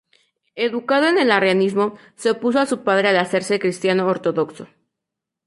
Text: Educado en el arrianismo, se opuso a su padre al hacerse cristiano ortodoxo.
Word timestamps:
Educado 0.55 1.05
en 1.05 1.19
el 1.19 1.29
arrianismo, 1.29 1.95
se 2.15 2.31
opuso 2.31 2.59
a 2.59 2.65
su 2.65 2.83
padre 2.83 3.09
al 3.09 3.19
hacerse 3.19 3.59
cristiano 3.59 4.07
ortodoxo. 4.07 4.67